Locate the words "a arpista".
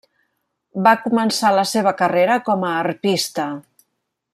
2.71-3.51